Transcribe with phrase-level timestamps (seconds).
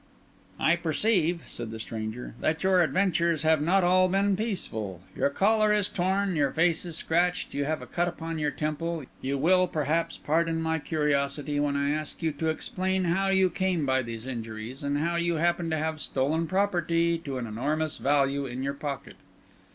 [0.59, 5.01] "I perceive," said the stranger, "that your adventures have not all been peaceful.
[5.15, 9.03] Your collar is torn, your face is scratched, you have a cut upon your temple;
[9.21, 13.85] you will, perhaps, pardon my curiosity when I ask you to explain how you came
[13.85, 18.47] by these injuries, and how you happen to have stolen property to an enormous value
[18.47, 19.17] in your pocket."